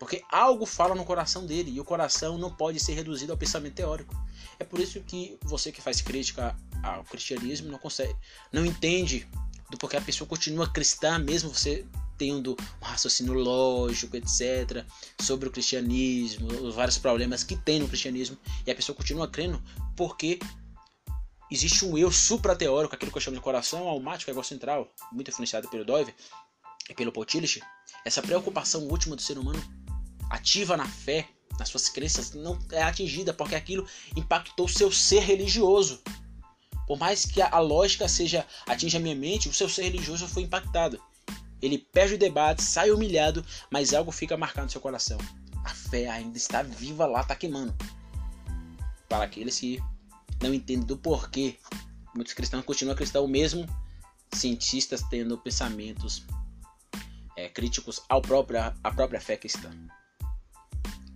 Porque 0.00 0.22
algo 0.30 0.66
fala 0.66 0.94
no 0.94 1.04
coração 1.04 1.46
dele 1.46 1.70
e 1.70 1.80
o 1.80 1.84
coração 1.84 2.36
não 2.36 2.50
pode 2.54 2.80
ser 2.80 2.94
reduzido 2.94 3.32
ao 3.32 3.38
pensamento 3.38 3.74
teórico. 3.74 4.14
É 4.58 4.64
por 4.64 4.80
isso 4.80 5.00
que 5.00 5.38
você 5.42 5.70
que 5.70 5.80
faz 5.80 6.00
crítica 6.00 6.56
ao 6.82 7.04
cristianismo 7.04 7.70
não 7.70 7.78
consegue, 7.78 8.14
não 8.52 8.66
entende 8.66 9.28
do 9.70 9.78
porquê 9.78 9.96
a 9.96 10.00
pessoa 10.00 10.26
continua 10.26 10.70
cristã 10.70 11.18
mesmo 11.18 11.50
você 11.50 11.86
tendo 12.18 12.56
um 12.82 12.84
raciocínio 12.84 13.32
lógico, 13.32 14.16
etc, 14.16 14.84
sobre 15.20 15.48
o 15.48 15.52
cristianismo, 15.52 16.48
os 16.48 16.74
vários 16.74 16.98
problemas 16.98 17.44
que 17.44 17.56
tem 17.56 17.78
no 17.78 17.88
cristianismo 17.88 18.36
e 18.66 18.70
a 18.70 18.74
pessoa 18.74 18.96
continua 18.96 19.28
crendo 19.28 19.62
porque 19.96 20.38
existe 21.50 21.84
um 21.84 21.96
eu 21.96 22.10
suprateórico, 22.10 22.94
aquilo 22.94 23.10
que 23.10 23.16
eu 23.16 23.22
chamo 23.22 23.36
de 23.36 23.42
coração 23.42 23.88
almático, 23.88 24.30
ego 24.30 24.42
central, 24.42 24.92
muito 25.12 25.30
influenciado 25.30 25.68
pelo 25.68 25.84
Doiver 25.84 26.14
e 26.90 26.94
pelo 26.94 27.12
Potilich. 27.12 27.62
Essa 28.04 28.20
preocupação 28.20 28.86
última 28.88 29.16
do 29.16 29.22
ser 29.22 29.38
humano 29.38 29.62
ativa 30.30 30.76
na 30.76 30.86
fé, 30.86 31.28
nas 31.58 31.68
suas 31.68 31.88
crenças, 31.88 32.32
não 32.32 32.58
é 32.70 32.82
atingida 32.82 33.32
porque 33.32 33.54
aquilo 33.54 33.86
impactou 34.16 34.66
o 34.66 34.68
seu 34.68 34.92
ser 34.92 35.20
religioso. 35.20 36.02
Por 36.86 36.98
mais 36.98 37.26
que 37.26 37.42
a 37.42 37.58
lógica 37.58 38.08
seja 38.08 38.46
atinja 38.66 38.98
a 38.98 39.00
minha 39.00 39.14
mente, 39.14 39.48
o 39.48 39.52
seu 39.52 39.68
ser 39.68 39.82
religioso 39.82 40.26
foi 40.26 40.42
impactado. 40.42 41.00
Ele 41.60 41.78
perde 41.78 42.14
o 42.14 42.18
debate, 42.18 42.62
sai 42.62 42.90
humilhado, 42.90 43.44
mas 43.70 43.92
algo 43.92 44.12
fica 44.12 44.36
marcado 44.36 44.66
no 44.66 44.70
seu 44.70 44.80
coração. 44.80 45.18
A 45.64 45.70
fé 45.70 46.08
ainda 46.08 46.36
está 46.36 46.62
viva 46.62 47.06
lá, 47.06 47.20
está 47.20 47.34
queimando. 47.34 47.74
Para 49.08 49.24
aqueles 49.24 49.58
que 49.58 49.82
não 50.40 50.54
entendem 50.54 50.86
do 50.86 50.96
porquê, 50.96 51.56
muitos 52.14 52.34
cristãos 52.34 52.64
continuam 52.64 52.96
cristãos 52.96 53.28
mesmo, 53.28 53.66
cientistas 54.32 55.02
tendo 55.10 55.36
pensamentos 55.38 56.24
é, 57.36 57.48
críticos 57.48 58.02
ao 58.08 58.20
próprio, 58.20 58.60
à 58.60 58.90
própria 58.90 59.20
fé 59.20 59.36
cristã. 59.36 59.70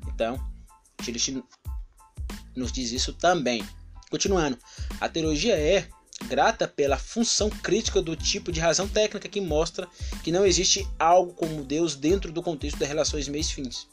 Então, 0.09 0.39
Tillich 1.03 1.43
nos 2.55 2.73
diz 2.73 2.93
isso 2.93 3.13
também. 3.13 3.65
Continuando, 4.11 4.59
a 5.01 5.09
teologia 5.09 5.57
é 5.57 5.89
grata 6.23 6.67
pela 6.67 6.99
função 6.99 7.51
crítica 7.51 8.01
do 8.01 8.17
tipo 8.17 8.51
de 8.51 8.61
razão 8.61 8.89
técnica 8.89 9.29
que 9.29 9.41
mostra 9.41 9.89
que 10.23 10.33
não 10.33 10.45
existe 10.45 10.87
algo 10.99 11.33
como 11.35 11.65
Deus 11.65 11.95
dentro 11.95 12.33
do 12.33 12.43
contexto 12.43 12.79
das 12.79 12.89
relações 12.89 13.29
meios-fins. 13.29 13.89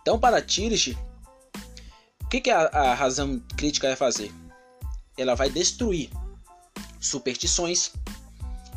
Então, 0.00 0.18
para 0.18 0.42
Tillich, 0.42 0.98
o 2.22 2.28
que, 2.28 2.40
que 2.40 2.50
a, 2.50 2.66
a 2.66 2.94
razão 2.94 3.40
crítica 3.56 3.86
vai 3.88 3.96
fazer? 3.96 4.32
Ela 5.16 5.34
vai 5.34 5.50
destruir 5.50 6.10
superstições, 7.00 7.92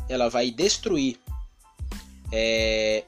ela 0.08 0.28
vai 0.28 0.50
destruir 0.50 1.18
é, 2.32 3.04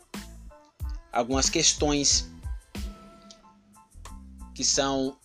algumas 1.12 1.50
questões 1.50 2.28
que 4.54 4.64
são 4.64 5.16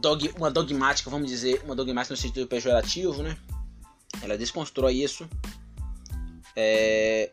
dog, 0.00 0.32
uma 0.36 0.50
dogmática, 0.50 1.10
vamos 1.10 1.28
dizer, 1.28 1.62
uma 1.64 1.74
dogmática 1.74 2.14
no 2.14 2.20
sentido 2.20 2.46
pejorativo, 2.46 3.22
né? 3.22 3.36
Ela 4.22 4.38
desconstrói 4.38 4.94
isso 4.94 5.28
é, 6.56 7.32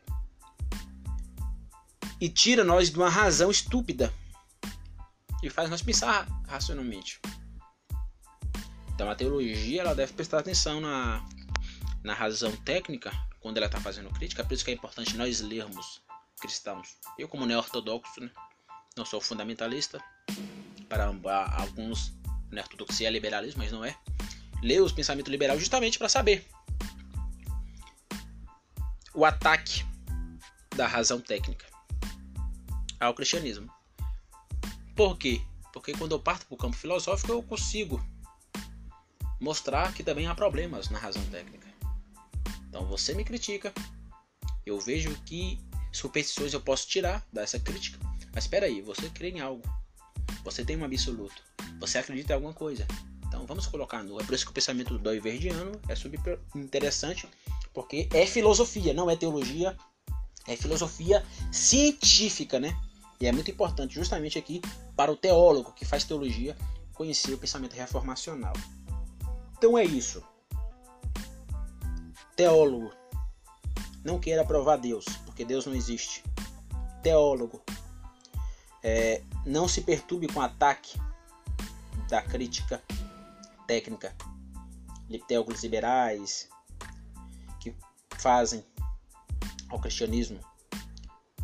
e 2.19 2.30
tira 2.30 2.63
nós 2.63 2.89
de 2.89 2.97
uma 2.97 3.10
razão 3.10 3.52
estúpida 3.52 4.13
e 5.43 5.50
faz 5.50 5.69
nós 5.69 5.82
pensar 5.82 6.28
racionalmente. 6.47 7.19
Então 8.93 9.10
a 9.10 9.15
teologia 9.15 9.82
ela 9.82 9.95
deve 9.95 10.13
prestar 10.13 10.39
atenção 10.39 10.80
na, 10.80 11.26
na 12.04 12.13
razão 12.13 12.52
técnica 12.58 13.12
quando 13.39 13.58
ela 13.58 13.65
está 13.65 13.80
fazendo 13.80 14.10
crítica, 14.12 14.43
por 14.43 14.54
isso 14.54 14.63
que 14.63 14.71
é 14.71 14.74
importante 14.74 15.17
nós 15.17 15.41
lermos 15.41 16.02
cristãos. 16.39 16.97
Eu 17.17 17.28
como 17.28 17.45
neo-ortodoxo, 17.45 18.21
né? 18.21 18.30
não 18.95 19.06
sou 19.06 19.19
fundamentalista, 19.19 20.04
para 20.88 21.06
alguns 21.58 22.13
né, 22.51 22.61
ortodoxia 22.61 23.07
é 23.07 23.11
liberalismo, 23.11 23.61
mas 23.63 23.71
não 23.71 23.83
é. 23.83 23.97
Ler 24.61 24.81
os 24.81 24.91
pensamentos 24.91 25.31
liberais 25.31 25.59
justamente 25.59 25.97
para 25.97 26.09
saber 26.09 26.45
o 29.13 29.25
ataque 29.25 29.83
da 30.75 30.87
razão 30.87 31.19
técnica 31.19 31.65
ao 32.99 33.13
cristianismo. 33.13 33.71
Por 34.95 35.17
quê? 35.17 35.41
Porque 35.73 35.93
quando 35.93 36.11
eu 36.11 36.19
parto 36.19 36.45
para 36.45 36.55
o 36.55 36.57
campo 36.57 36.77
filosófico 36.77 37.31
eu 37.31 37.41
consigo 37.41 38.03
mostrar 39.39 39.93
que 39.93 40.03
também 40.03 40.27
há 40.27 40.35
problemas 40.35 40.89
na 40.89 40.99
razão 40.99 41.23
técnica. 41.25 41.67
Então 42.69 42.85
você 42.85 43.13
me 43.13 43.25
critica, 43.25 43.73
eu 44.65 44.79
vejo 44.79 45.13
que 45.25 45.59
superstições 45.91 46.53
eu 46.53 46.61
posso 46.61 46.87
tirar 46.87 47.25
dessa 47.33 47.59
crítica, 47.59 47.97
mas 48.33 48.43
espera 48.43 48.67
aí, 48.67 48.81
você 48.81 49.09
crê 49.09 49.29
em 49.29 49.41
algo 49.41 49.63
você 50.43 50.65
tem 50.65 50.77
um 50.77 50.83
absoluto. 50.83 51.43
Você 51.81 51.97
acredita 51.97 52.31
em 52.31 52.35
alguma 52.35 52.53
coisa. 52.53 52.87
Então 53.27 53.45
vamos 53.47 53.65
colocar 53.65 54.03
no. 54.03 54.21
É 54.21 54.23
por 54.23 54.35
isso 54.35 54.45
que 54.45 54.51
o 54.51 54.53
pensamento 54.53 54.97
do 54.97 55.21
Verdiano 55.21 55.71
é 55.89 55.95
super 55.95 56.39
interessante, 56.55 57.27
porque 57.73 58.07
é 58.13 58.25
filosofia, 58.25 58.93
não 58.93 59.09
é 59.09 59.15
teologia, 59.15 59.75
é 60.47 60.55
filosofia 60.55 61.25
científica, 61.51 62.59
né? 62.59 62.77
E 63.19 63.25
é 63.25 63.31
muito 63.31 63.49
importante, 63.49 63.95
justamente 63.95 64.37
aqui, 64.37 64.61
para 64.95 65.11
o 65.11 65.17
teólogo 65.17 65.71
que 65.71 65.83
faz 65.83 66.03
teologia, 66.03 66.55
conhecer 66.93 67.33
o 67.33 67.37
pensamento 67.37 67.73
reformacional. 67.73 68.53
Então 69.57 69.75
é 69.75 69.83
isso. 69.83 70.23
Teólogo, 72.35 72.91
não 74.03 74.19
queira 74.19 74.45
provar 74.45 74.77
Deus, 74.77 75.05
porque 75.25 75.43
Deus 75.43 75.65
não 75.65 75.73
existe. 75.73 76.23
Teólogo, 77.01 77.61
é, 78.83 79.23
não 79.45 79.67
se 79.67 79.81
perturbe 79.81 80.27
com 80.27 80.41
ataque 80.41 80.99
da 82.12 82.21
crítica 82.21 82.84
técnica 83.65 84.13
teólogos 85.28 85.63
liberais 85.63 86.50
que 87.60 87.74
fazem 88.17 88.65
ao 89.69 89.80
cristianismo 89.80 90.39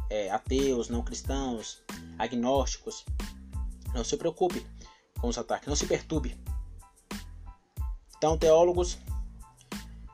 é, 0.09 0.29
ateus, 0.29 0.89
não 0.89 1.01
cristãos, 1.01 1.81
agnósticos. 2.17 3.05
Não 3.93 4.03
se 4.03 4.17
preocupe, 4.17 4.65
com 5.19 5.29
os 5.29 5.37
ataques. 5.37 5.67
Não 5.67 5.75
se 5.75 5.87
perturbe. 5.87 6.37
Então, 8.17 8.37
teólogos, 8.37 8.97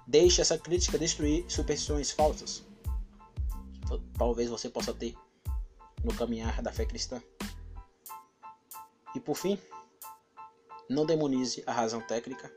deixe 0.05 0.39
essa 0.41 0.57
crítica 0.57 0.97
destruir 0.97 1.45
superstições 1.49 2.11
falsas. 2.11 2.63
Talvez 4.17 4.49
você 4.49 4.69
possa 4.69 4.93
ter 4.93 5.15
no 6.03 6.13
caminhar 6.13 6.61
da 6.61 6.71
fé 6.71 6.85
cristã. 6.85 7.21
E 9.15 9.19
por 9.19 9.35
fim, 9.35 9.59
não 10.89 11.05
demonize 11.05 11.63
a 11.65 11.71
razão 11.71 12.01
técnica 12.01 12.51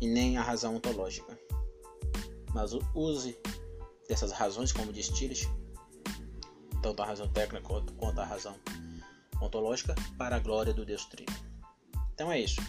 e 0.00 0.06
nem 0.06 0.36
a 0.36 0.42
razão 0.42 0.76
ontológica, 0.76 1.38
mas 2.52 2.72
use 2.94 3.38
dessas 4.08 4.32
razões, 4.32 4.72
como 4.72 4.92
Tillich, 4.92 5.48
tanto 6.82 7.02
a 7.02 7.06
razão 7.06 7.28
técnica 7.28 7.66
quanto 7.96 8.20
a 8.20 8.24
razão 8.24 8.54
ontológica, 9.40 9.94
para 10.18 10.36
a 10.36 10.38
glória 10.38 10.72
do 10.72 10.84
Deus 10.84 11.04
Trino. 11.06 11.32
Então 12.12 12.30
é 12.30 12.40
isso. 12.40 12.60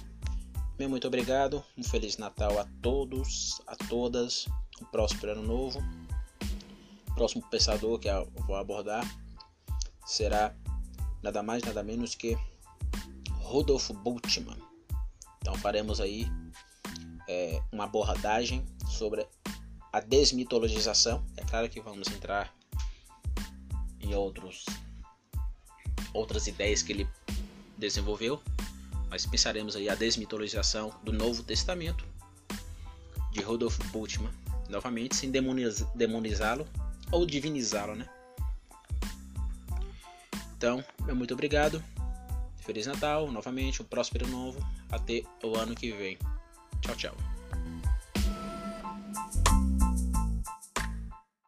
Meu 0.78 0.90
muito 0.90 1.08
obrigado, 1.08 1.64
um 1.78 1.84
Feliz 1.84 2.18
Natal 2.18 2.60
a 2.60 2.66
todos, 2.82 3.62
a 3.66 3.76
todas, 3.76 4.46
um 4.82 4.86
próspero 4.86 5.34
ano 5.34 5.44
novo. 5.44 5.80
O 7.10 7.16
próximo 7.16 7.48
pensador 7.50 7.98
que 7.98 8.10
eu 8.10 8.30
vou 8.46 8.58
abordar 8.58 9.06
será 10.06 10.54
nada 11.24 11.42
mais, 11.42 11.64
nada 11.64 11.82
menos 11.82 12.14
que 12.14 12.38
Rodolfo 13.46 13.94
Bultmann. 13.94 14.58
Então 15.40 15.54
faremos 15.56 16.02
aí 16.02 16.28
é, 17.30 17.62
uma 17.72 17.84
abordagem 17.84 18.66
sobre 18.90 19.26
a 19.94 20.00
desmitologização. 20.00 21.24
É 21.38 21.44
claro 21.44 21.70
que 21.70 21.80
vamos 21.80 22.08
entrar 22.10 22.54
em 24.02 24.16
outros 24.16 24.66
outras 26.12 26.48
ideias 26.48 26.82
que 26.82 26.94
ele 26.94 27.10
desenvolveu, 27.78 28.42
mas 29.10 29.26
pensaremos 29.26 29.76
aí 29.76 29.90
a 29.90 29.96
desmitologização 29.96 30.94
do 31.04 31.12
Novo 31.14 31.44
Testamento 31.44 32.06
de 33.32 33.42
Rodolfo 33.42 33.84
Bultmann, 33.86 34.32
novamente 34.70 35.16
sem 35.16 35.30
demonizá-lo 35.30 36.66
ou 37.12 37.26
divinizá-lo, 37.26 37.96
né? 37.96 38.10
Então, 40.58 40.84
muito 41.14 41.34
obrigado. 41.34 41.84
Feliz 42.66 42.88
Natal, 42.88 43.32
novamente, 43.32 43.82
um 43.82 43.86
próspero 43.86 44.28
novo. 44.28 44.60
Até 44.90 45.24
o 45.44 45.56
ano 45.56 45.76
que 45.76 45.92
vem. 45.92 46.18
Tchau, 46.82 46.96
tchau. 46.96 47.35